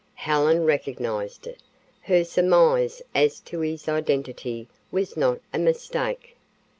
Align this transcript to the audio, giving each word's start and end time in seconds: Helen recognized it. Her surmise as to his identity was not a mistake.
Helen 0.15 0.65
recognized 0.65 1.45
it. 1.45 1.59
Her 2.01 2.23
surmise 2.23 3.03
as 3.13 3.39
to 3.41 3.59
his 3.59 3.87
identity 3.87 4.67
was 4.91 5.15
not 5.15 5.41
a 5.53 5.59
mistake. 5.59 6.35